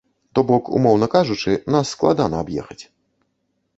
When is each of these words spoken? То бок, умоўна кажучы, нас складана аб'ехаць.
То 0.37 0.43
бок, 0.51 0.71
умоўна 0.77 1.09
кажучы, 1.15 1.53
нас 1.75 1.93
складана 1.97 2.43
аб'ехаць. 2.47 2.81